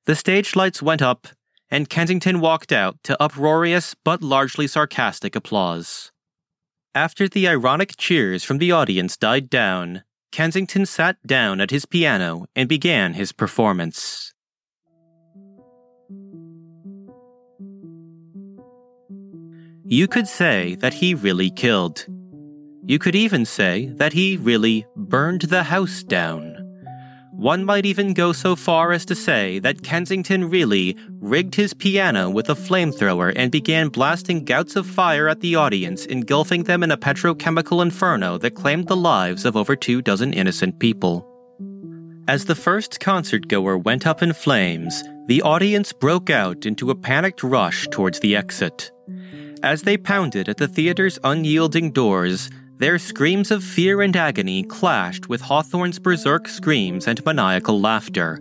The 0.06 0.16
stage 0.16 0.56
lights 0.56 0.80
went 0.80 1.02
up, 1.02 1.28
and 1.72 1.90
Kensington 1.90 2.40
walked 2.40 2.72
out 2.72 2.98
to 3.06 3.20
uproarious 3.20 3.96
but 4.04 4.22
largely 4.22 4.68
sarcastic 4.68 5.36
applause. 5.36 6.12
After 6.94 7.28
the 7.28 7.48
ironic 7.48 7.98
cheers 7.98 8.44
from 8.44 8.60
the 8.60 8.72
audience 8.72 9.18
died 9.18 9.50
down, 9.50 10.04
Kensington 10.32 10.86
sat 10.86 11.18
down 11.26 11.60
at 11.62 11.72
his 11.72 11.88
piano 11.88 12.46
and 12.56 12.70
began 12.70 13.16
his 13.16 13.32
performance. 13.32 14.35
You 19.96 20.10
could 20.10 20.28
say 20.28 20.76
that 20.82 20.94
he 20.94 21.16
really 21.16 21.50
killed. 21.50 22.06
You 22.86 23.00
could 23.00 23.16
even 23.16 23.46
say 23.46 23.86
that 23.96 24.12
he 24.12 24.36
really 24.36 24.86
burned 24.98 25.44
the 25.44 25.64
house 25.64 26.04
down. 26.04 26.58
One 27.32 27.64
might 27.64 27.86
even 27.86 28.14
go 28.14 28.34
so 28.34 28.58
far 28.58 28.92
as 28.92 29.06
to 29.06 29.16
say 29.16 29.58
that 29.60 29.84
Kensington 29.84 30.50
really 30.50 30.98
rigged 31.22 31.56
his 31.56 31.74
piano 31.74 32.30
with 32.30 32.50
a 32.50 32.56
flamethrower 32.56 33.32
and 33.38 33.54
began 33.54 33.88
blasting 33.88 34.44
gouts 34.44 34.76
of 34.76 34.86
fire 34.86 35.30
at 35.30 35.40
the 35.40 35.56
audience, 35.56 36.06
engulfing 36.08 36.64
them 36.64 36.84
in 36.84 36.92
a 36.92 36.98
petrochemical 36.98 37.82
inferno 37.82 38.38
that 38.40 38.56
claimed 38.56 38.90
the 38.90 38.98
lives 38.98 39.46
of 39.46 39.56
over 39.56 39.78
two 39.78 40.02
dozen 40.02 40.34
innocent 40.34 40.78
people. 40.78 41.26
As 42.28 42.44
the 42.44 42.62
first 42.68 43.00
concert 43.00 43.48
goer 43.48 43.78
went 43.78 44.06
up 44.06 44.22
in 44.22 44.34
flames, 44.34 45.02
the 45.28 45.42
audience 45.42 45.94
broke 45.94 46.30
out 46.30 46.66
into 46.66 46.92
a 46.92 46.96
panicked 46.96 47.44
rush 47.44 47.88
towards 47.92 48.20
the 48.20 48.36
exit. 48.36 48.92
As 49.64 49.82
they 49.82 49.98
pounded 49.98 50.50
at 50.50 50.58
the 50.58 50.68
theater's 50.68 51.20
unyielding 51.24 51.92
doors, 51.92 52.50
their 52.78 53.00
screams 53.00 53.52
of 53.52 53.64
fear 53.64 54.02
and 54.02 54.16
agony 54.16 54.64
clashed 54.64 55.30
with 55.30 55.42
Hawthorne's 55.42 55.98
berserk 55.98 56.48
screams 56.48 57.08
and 57.08 57.24
maniacal 57.26 57.80
laughter, 57.80 58.40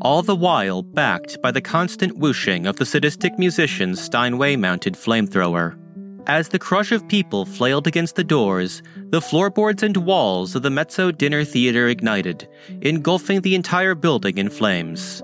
all 0.00 0.22
the 0.22 0.34
while 0.34 0.82
backed 0.82 1.40
by 1.40 1.52
the 1.52 1.60
constant 1.60 2.18
whooshing 2.18 2.66
of 2.66 2.76
the 2.76 2.84
sadistic 2.84 3.38
musician's 3.38 4.00
Steinway 4.00 4.56
mounted 4.56 4.94
flamethrower. 4.94 5.78
As 6.26 6.48
the 6.48 6.58
crush 6.58 6.90
of 6.90 7.06
people 7.06 7.44
flailed 7.44 7.86
against 7.86 8.16
the 8.16 8.24
doors, 8.24 8.82
the 9.10 9.20
floorboards 9.20 9.84
and 9.84 9.96
walls 9.96 10.56
of 10.56 10.62
the 10.62 10.70
Mezzo 10.70 11.12
Dinner 11.12 11.44
Theater 11.44 11.86
ignited, 11.86 12.48
engulfing 12.82 13.42
the 13.42 13.54
entire 13.54 13.94
building 13.94 14.36
in 14.36 14.50
flames. 14.50 15.22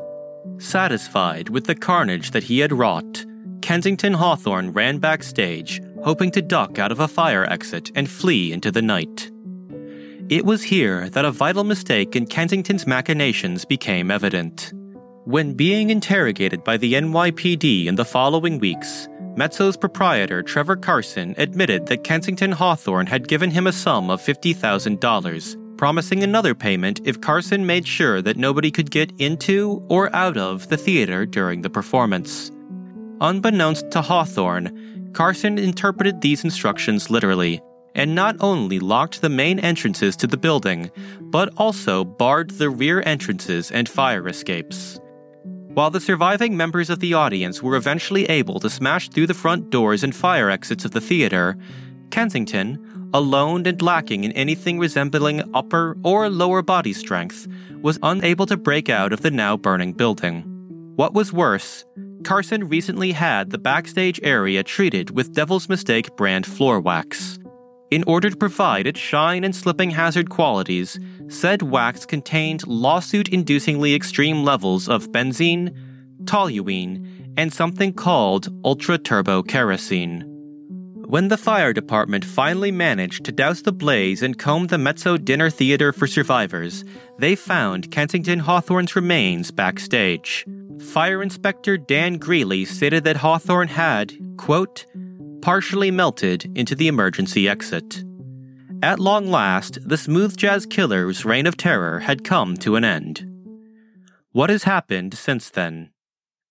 Satisfied 0.58 1.48
with 1.48 1.64
the 1.64 1.74
carnage 1.74 2.30
that 2.30 2.44
he 2.44 2.60
had 2.60 2.72
wrought, 2.72 3.24
Kensington 3.62 4.12
Hawthorne 4.12 4.72
ran 4.72 4.98
backstage, 4.98 5.80
hoping 6.02 6.30
to 6.32 6.42
duck 6.42 6.78
out 6.78 6.92
of 6.92 7.00
a 7.00 7.08
fire 7.08 7.48
exit 7.48 7.92
and 7.94 8.10
flee 8.10 8.52
into 8.52 8.70
the 8.70 8.82
night. 8.82 9.30
It 10.28 10.44
was 10.44 10.64
here 10.64 11.08
that 11.10 11.24
a 11.24 11.30
vital 11.30 11.64
mistake 11.64 12.16
in 12.16 12.26
Kensington's 12.26 12.86
machinations 12.86 13.64
became 13.64 14.10
evident. 14.10 14.72
When 15.24 15.54
being 15.54 15.90
interrogated 15.90 16.64
by 16.64 16.76
the 16.76 16.94
NYPD 16.94 17.86
in 17.86 17.94
the 17.94 18.04
following 18.04 18.58
weeks, 18.58 19.08
Mezzo's 19.36 19.76
proprietor, 19.76 20.42
Trevor 20.42 20.76
Carson, 20.76 21.34
admitted 21.38 21.86
that 21.86 22.04
Kensington 22.04 22.52
Hawthorne 22.52 23.06
had 23.06 23.28
given 23.28 23.50
him 23.50 23.66
a 23.66 23.72
sum 23.72 24.10
of 24.10 24.20
$50,000, 24.20 25.78
promising 25.78 26.22
another 26.22 26.54
payment 26.54 27.00
if 27.04 27.20
Carson 27.20 27.64
made 27.64 27.86
sure 27.86 28.20
that 28.20 28.36
nobody 28.36 28.70
could 28.70 28.90
get 28.90 29.12
into 29.18 29.82
or 29.88 30.14
out 30.14 30.36
of 30.36 30.68
the 30.68 30.76
theater 30.76 31.24
during 31.24 31.62
the 31.62 31.70
performance. 31.70 32.50
Unbeknownst 33.22 33.88
to 33.92 34.02
Hawthorne, 34.02 35.12
Carson 35.12 35.56
interpreted 35.56 36.20
these 36.20 36.42
instructions 36.42 37.08
literally, 37.08 37.62
and 37.94 38.16
not 38.16 38.34
only 38.40 38.80
locked 38.80 39.20
the 39.20 39.28
main 39.28 39.60
entrances 39.60 40.16
to 40.16 40.26
the 40.26 40.36
building, 40.36 40.90
but 41.20 41.48
also 41.56 42.02
barred 42.02 42.50
the 42.50 42.68
rear 42.68 43.00
entrances 43.06 43.70
and 43.70 43.88
fire 43.88 44.26
escapes. 44.26 44.98
While 45.44 45.90
the 45.90 46.00
surviving 46.00 46.56
members 46.56 46.90
of 46.90 46.98
the 46.98 47.14
audience 47.14 47.62
were 47.62 47.76
eventually 47.76 48.24
able 48.24 48.58
to 48.58 48.68
smash 48.68 49.08
through 49.08 49.28
the 49.28 49.34
front 49.34 49.70
doors 49.70 50.02
and 50.02 50.16
fire 50.16 50.50
exits 50.50 50.84
of 50.84 50.90
the 50.90 51.00
theater, 51.00 51.56
Kensington, 52.10 53.08
alone 53.14 53.64
and 53.68 53.80
lacking 53.80 54.24
in 54.24 54.32
anything 54.32 54.80
resembling 54.80 55.48
upper 55.54 55.96
or 56.02 56.28
lower 56.28 56.60
body 56.60 56.92
strength, 56.92 57.46
was 57.82 58.00
unable 58.02 58.46
to 58.46 58.56
break 58.56 58.88
out 58.88 59.12
of 59.12 59.20
the 59.20 59.30
now 59.30 59.56
burning 59.56 59.92
building. 59.92 60.42
What 60.96 61.14
was 61.14 61.32
worse, 61.32 61.84
Carson 62.24 62.68
recently 62.68 63.12
had 63.12 63.50
the 63.50 63.58
backstage 63.58 64.20
area 64.22 64.62
treated 64.62 65.10
with 65.10 65.34
Devil's 65.34 65.68
Mistake 65.68 66.16
brand 66.16 66.46
floor 66.46 66.80
wax. 66.80 67.38
In 67.90 68.04
order 68.06 68.30
to 68.30 68.36
provide 68.36 68.86
its 68.86 68.98
shine 68.98 69.44
and 69.44 69.54
slipping 69.54 69.90
hazard 69.90 70.30
qualities, 70.30 70.98
said 71.28 71.60
wax 71.62 72.06
contained 72.06 72.66
lawsuit 72.66 73.30
inducingly 73.30 73.94
extreme 73.94 74.44
levels 74.44 74.88
of 74.88 75.12
benzene, 75.12 75.76
toluene, 76.24 77.34
and 77.36 77.52
something 77.52 77.92
called 77.92 78.48
ultra 78.64 78.96
turbo 78.96 79.42
kerosene. 79.42 80.24
When 81.12 81.28
the 81.28 81.36
fire 81.36 81.74
department 81.74 82.24
finally 82.24 82.72
managed 82.72 83.24
to 83.24 83.32
douse 83.32 83.60
the 83.60 83.72
blaze 83.72 84.22
and 84.22 84.38
comb 84.38 84.68
the 84.68 84.78
Mezzo 84.78 85.18
Dinner 85.18 85.50
Theater 85.50 85.92
for 85.92 86.06
survivors, 86.06 86.86
they 87.18 87.34
found 87.34 87.90
Kensington 87.90 88.38
Hawthorne's 88.38 88.96
remains 88.96 89.50
backstage. 89.50 90.46
Fire 90.80 91.22
Inspector 91.22 91.76
Dan 91.78 92.18
Greeley 92.18 92.64
stated 92.64 93.04
that 93.04 93.16
Hawthorne 93.16 93.68
had, 93.68 94.12
quote, 94.36 94.86
partially 95.40 95.90
melted 95.90 96.50
into 96.56 96.74
the 96.74 96.88
emergency 96.88 97.48
exit. 97.48 98.04
At 98.82 98.98
long 98.98 99.28
last, 99.30 99.78
the 99.88 99.96
smooth 99.96 100.36
jazz 100.36 100.66
killer's 100.66 101.24
reign 101.24 101.46
of 101.46 101.56
terror 101.56 102.00
had 102.00 102.24
come 102.24 102.56
to 102.58 102.76
an 102.76 102.84
end. 102.84 103.28
What 104.32 104.50
has 104.50 104.64
happened 104.64 105.14
since 105.14 105.50
then? 105.50 105.90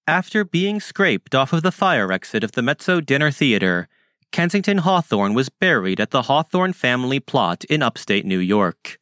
After 0.07 0.45
being 0.45 0.79
scraped 0.79 1.35
off 1.35 1.51
of 1.51 1.61
the 1.61 1.71
fire 1.71 2.11
exit 2.11 2.43
of 2.43 2.53
the 2.53 2.61
Mezzo 2.61 3.01
Dinner 3.01 3.31
Theater, 3.31 3.89
Kensington 4.31 4.79
Hawthorne 4.79 5.33
was 5.33 5.49
buried 5.49 5.99
at 5.99 6.11
the 6.11 6.23
Hawthorne 6.23 6.73
family 6.73 7.19
plot 7.19 7.65
in 7.65 7.83
upstate 7.83 8.25
New 8.25 8.39
York. 8.39 8.97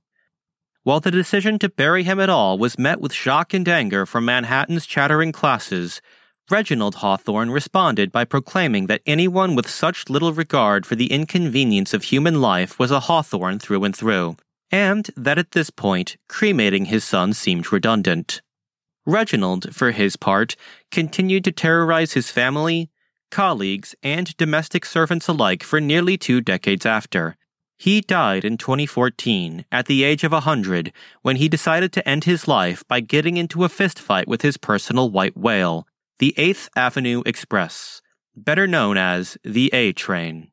While 0.83 1.01
the 1.01 1.11
decision 1.11 1.59
to 1.59 1.69
bury 1.69 2.03
him 2.03 2.19
at 2.19 2.29
all 2.29 2.57
was 2.57 2.79
met 2.79 3.01
with 3.01 3.13
shock 3.13 3.53
and 3.53 3.67
anger 3.67 4.05
from 4.05 4.25
Manhattan's 4.25 4.85
chattering 4.85 5.31
classes, 5.31 6.01
Reginald 6.49 6.95
Hawthorne 6.95 7.51
responded 7.51 8.11
by 8.11 8.25
proclaiming 8.25 8.87
that 8.87 9.01
anyone 9.05 9.55
with 9.55 9.69
such 9.69 10.09
little 10.09 10.33
regard 10.33 10.85
for 10.85 10.95
the 10.95 11.11
inconvenience 11.11 11.93
of 11.93 12.03
human 12.03 12.41
life 12.41 12.79
was 12.79 12.91
a 12.91 13.01
Hawthorne 13.01 13.59
through 13.59 13.83
and 13.83 13.95
through, 13.95 14.37
and 14.71 15.09
that 15.15 15.37
at 15.37 15.51
this 15.51 15.69
point, 15.69 16.15
cremating 16.27 16.85
his 16.85 17.03
son 17.03 17.33
seemed 17.33 17.71
redundant. 17.71 18.41
Reginald, 19.05 19.75
for 19.75 19.91
his 19.91 20.15
part, 20.15 20.55
continued 20.91 21.43
to 21.43 21.51
terrorize 21.51 22.13
his 22.13 22.31
family, 22.31 22.89
colleagues, 23.31 23.95
and 24.01 24.35
domestic 24.37 24.85
servants 24.85 25.27
alike 25.27 25.61
for 25.61 25.81
nearly 25.81 26.17
two 26.17 26.41
decades 26.41 26.85
after. 26.85 27.35
He 27.81 28.01
died 28.01 28.43
in 28.43 28.57
2014 28.57 29.63
at 29.71 29.85
the 29.85 30.03
age 30.03 30.25
of 30.25 30.33
100 30.33 30.91
when 31.21 31.37
he 31.37 31.47
decided 31.47 31.93
to 31.93 32.05
end 32.05 32.25
his 32.25 32.45
life 32.45 32.85
by 32.89 32.99
getting 32.99 33.37
into 33.37 33.63
a 33.63 33.69
fistfight 33.69 34.27
with 34.27 34.41
his 34.41 34.57
personal 34.57 35.09
white 35.09 35.37
whale, 35.37 35.87
the 36.17 36.35
8th 36.37 36.67
Avenue 36.75 37.23
Express, 37.25 38.01
better 38.35 38.67
known 38.67 38.97
as 38.97 39.37
the 39.45 39.69
A 39.73 39.93
Train. 39.93 40.51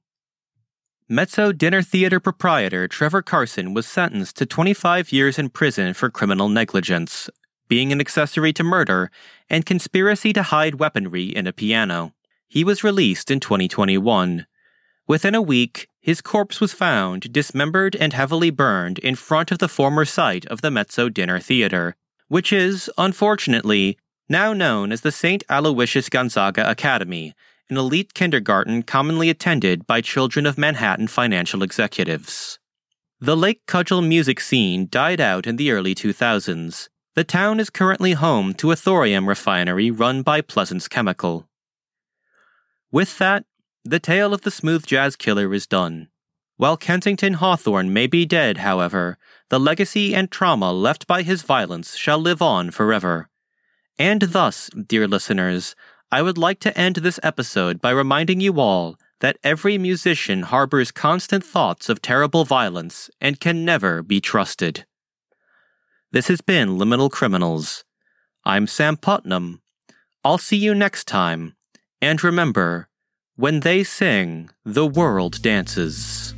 Mezzo 1.08 1.50
Dinner 1.50 1.82
Theater 1.82 2.20
proprietor 2.20 2.86
Trevor 2.86 3.22
Carson 3.22 3.74
was 3.74 3.88
sentenced 3.88 4.36
to 4.36 4.46
25 4.46 5.10
years 5.10 5.36
in 5.36 5.48
prison 5.48 5.94
for 5.94 6.08
criminal 6.10 6.48
negligence, 6.48 7.28
being 7.66 7.90
an 7.90 8.00
accessory 8.00 8.52
to 8.52 8.62
murder, 8.62 9.10
and 9.50 9.66
conspiracy 9.66 10.32
to 10.32 10.44
hide 10.44 10.76
weaponry 10.76 11.24
in 11.24 11.48
a 11.48 11.52
piano. 11.52 12.12
He 12.46 12.62
was 12.62 12.84
released 12.84 13.32
in 13.32 13.40
2021. 13.40 14.46
Within 15.08 15.34
a 15.34 15.42
week, 15.42 15.88
his 16.00 16.20
corpse 16.20 16.60
was 16.60 16.72
found 16.72 17.32
dismembered 17.32 17.94
and 17.94 18.12
heavily 18.12 18.50
burned 18.50 18.98
in 18.98 19.14
front 19.14 19.52
of 19.52 19.58
the 19.58 19.68
former 19.68 20.04
site 20.04 20.44
of 20.46 20.62
the 20.62 20.70
Mezzo 20.70 21.08
Dinner 21.08 21.38
Theater, 21.38 21.94
which 22.28 22.52
is, 22.52 22.90
unfortunately, 22.98 23.98
now 24.28 24.52
known 24.52 24.90
as 24.90 25.02
the 25.02 25.12
St. 25.12 25.44
Aloysius 25.48 26.08
Gonzaga 26.08 26.68
Academy, 26.68 27.34
an 27.70 27.76
elite 27.76 28.14
kindergarten 28.14 28.82
commonly 28.82 29.30
attended 29.30 29.86
by 29.86 30.00
children 30.00 30.44
of 30.44 30.58
Manhattan 30.58 31.06
financial 31.06 31.62
executives. 31.62 32.58
The 33.20 33.36
Lake 33.36 33.62
Cudgel 33.66 34.02
music 34.02 34.40
scene 34.40 34.88
died 34.90 35.20
out 35.20 35.46
in 35.46 35.56
the 35.56 35.70
early 35.70 35.94
2000s. 35.94 36.88
The 37.14 37.24
town 37.24 37.60
is 37.60 37.70
currently 37.70 38.12
home 38.12 38.54
to 38.54 38.72
a 38.72 38.76
thorium 38.76 39.28
refinery 39.28 39.90
run 39.90 40.22
by 40.22 40.40
Pleasance 40.40 40.86
Chemical. 40.88 41.48
With 42.90 43.18
that, 43.18 43.44
the 43.86 44.00
tale 44.00 44.34
of 44.34 44.42
the 44.42 44.50
smooth 44.50 44.84
jazz 44.84 45.16
killer 45.16 45.54
is 45.54 45.66
done. 45.66 46.08
While 46.56 46.76
Kensington 46.76 47.34
Hawthorne 47.34 47.92
may 47.92 48.06
be 48.06 48.24
dead, 48.24 48.58
however, 48.58 49.18
the 49.48 49.60
legacy 49.60 50.14
and 50.14 50.30
trauma 50.30 50.72
left 50.72 51.06
by 51.06 51.22
his 51.22 51.42
violence 51.42 51.96
shall 51.96 52.18
live 52.18 52.42
on 52.42 52.70
forever. 52.70 53.28
And 53.98 54.22
thus, 54.22 54.68
dear 54.70 55.06
listeners, 55.06 55.76
I 56.10 56.22
would 56.22 56.38
like 56.38 56.60
to 56.60 56.76
end 56.78 56.96
this 56.96 57.20
episode 57.22 57.80
by 57.80 57.90
reminding 57.90 58.40
you 58.40 58.58
all 58.58 58.96
that 59.20 59.38
every 59.44 59.78
musician 59.78 60.42
harbors 60.42 60.90
constant 60.90 61.44
thoughts 61.44 61.88
of 61.88 62.02
terrible 62.02 62.44
violence 62.44 63.10
and 63.20 63.40
can 63.40 63.64
never 63.64 64.02
be 64.02 64.20
trusted. 64.20 64.84
This 66.12 66.28
has 66.28 66.40
been 66.40 66.78
Liminal 66.78 67.10
Criminals. 67.10 67.84
I'm 68.44 68.66
Sam 68.66 68.96
Putnam. 68.96 69.60
I'll 70.24 70.38
see 70.38 70.56
you 70.56 70.74
next 70.74 71.06
time. 71.06 71.56
And 72.00 72.22
remember, 72.22 72.88
when 73.36 73.60
they 73.60 73.84
sing, 73.84 74.48
the 74.64 74.86
world 74.86 75.42
dances. 75.42 76.32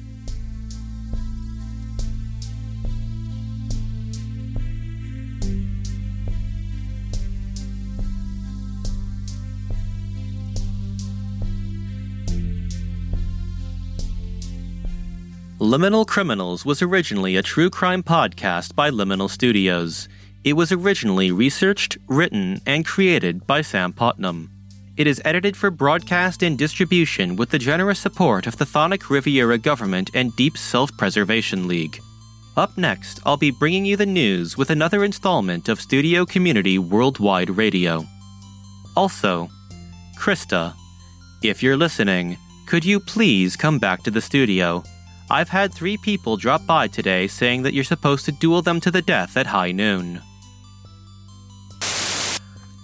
Liminal 15.61 16.06
Criminals 16.06 16.64
was 16.64 16.82
originally 16.82 17.37
a 17.37 17.42
true 17.42 17.70
crime 17.70 18.02
podcast 18.02 18.74
by 18.74 18.90
Liminal 18.90 19.30
Studios. 19.30 20.08
It 20.42 20.54
was 20.54 20.72
originally 20.72 21.30
researched, 21.30 21.96
written, 22.08 22.61
and 22.66 22.84
created 22.84 23.46
by 23.46 23.62
Sam 23.62 23.92
Putnam. 23.92 24.57
It 24.98 25.06
is 25.06 25.22
edited 25.24 25.56
for 25.56 25.70
broadcast 25.70 26.42
and 26.42 26.58
distribution 26.58 27.37
with 27.37 27.50
the 27.50 27.58
generous 27.61 28.00
support 28.00 28.48
of 28.48 28.56
the 28.56 28.66
Thonic 28.66 29.08
Riviera 29.11 29.56
government 29.56 30.11
and 30.12 30.34
Deep 30.34 30.58
Self 30.58 30.90
Preservation 30.96 31.68
League. 31.68 32.00
Up 32.56 32.76
next, 32.76 33.20
I'll 33.24 33.37
be 33.37 33.52
bringing 33.52 33.84
you 33.84 33.96
the 33.96 34.04
news 34.04 34.58
with 34.58 34.70
another 34.70 35.04
installment 35.04 35.68
of 35.68 35.80
Studio 35.80 36.26
Community 36.26 36.80
Worldwide 36.80 37.50
Radio. 37.50 38.04
Also, 38.96 39.48
Krista, 40.18 40.74
if 41.44 41.62
you're 41.62 41.76
listening, 41.76 42.37
could 42.66 42.84
you 42.84 42.98
please 42.98 43.54
come 43.54 43.78
back 43.78 44.02
to 44.02 44.11
the 44.11 44.20
studio? 44.20 44.82
I've 45.30 45.48
had 45.48 45.72
three 45.72 45.96
people 45.96 46.37
drop 46.37 46.66
by 46.66 46.88
today 46.88 47.28
saying 47.28 47.62
that 47.62 47.72
you're 47.72 47.84
supposed 47.84 48.24
to 48.24 48.32
duel 48.32 48.62
them 48.62 48.80
to 48.80 48.90
the 48.90 49.02
death 49.02 49.37
at 49.37 49.46
high 49.46 49.70
noon. 49.70 50.20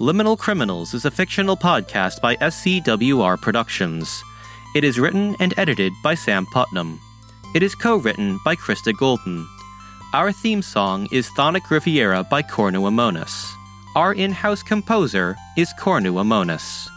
Liminal 0.01 0.37
Criminals 0.37 0.93
is 0.93 1.05
a 1.05 1.11
fictional 1.11 1.57
podcast 1.57 2.21
by 2.21 2.35
SCWR 2.37 3.41
Productions. 3.41 4.25
It 4.75 4.83
is 4.83 4.99
written 4.99 5.37
and 5.39 5.55
edited 5.57 5.93
by 6.03 6.17
Sam 6.17 6.47
Putnam. 6.47 6.99
It 7.55 7.63
is 7.63 7.77
co 7.77 7.99
written 7.99 8.41
by 8.45 8.57
Krista 8.57 8.93
Golden. 8.93 9.47
Our 10.13 10.33
theme 10.33 10.63
song 10.63 11.07
is 11.13 11.29
Thonic 11.37 11.71
Riviera 11.71 12.25
by 12.25 12.43
Cornu 12.43 12.89
Amonis. 12.91 13.53
Our 13.95 14.13
in 14.13 14.33
house 14.33 14.65
composer 14.65 15.37
is 15.57 15.73
Cornu 15.79 16.15
Amonis. 16.15 16.89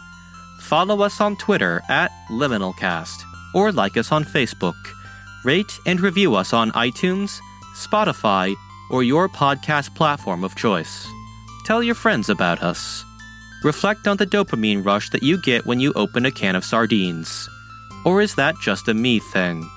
Follow 0.62 1.00
us 1.02 1.20
on 1.20 1.36
Twitter 1.36 1.80
at 1.88 2.10
LiminalCast 2.30 3.22
or 3.54 3.70
like 3.70 3.96
us 3.96 4.10
on 4.10 4.24
Facebook. 4.24 4.74
Rate 5.44 5.78
and 5.86 6.00
review 6.00 6.34
us 6.34 6.52
on 6.52 6.72
iTunes, 6.72 7.38
Spotify, 7.76 8.56
or 8.90 9.04
your 9.04 9.28
podcast 9.28 9.94
platform 9.94 10.42
of 10.42 10.56
choice. 10.56 11.06
Tell 11.68 11.82
your 11.82 11.96
friends 11.96 12.30
about 12.30 12.62
us. 12.62 13.04
Reflect 13.62 14.08
on 14.08 14.16
the 14.16 14.24
dopamine 14.24 14.82
rush 14.82 15.10
that 15.10 15.22
you 15.22 15.36
get 15.36 15.66
when 15.66 15.78
you 15.80 15.92
open 15.96 16.24
a 16.24 16.30
can 16.30 16.56
of 16.56 16.64
sardines. 16.64 17.46
Or 18.06 18.22
is 18.22 18.34
that 18.36 18.54
just 18.58 18.88
a 18.88 18.94
me 18.94 19.18
thing? 19.18 19.68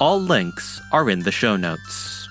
All 0.00 0.18
links 0.18 0.80
are 0.90 1.10
in 1.10 1.20
the 1.20 1.30
show 1.30 1.54
notes. 1.54 2.21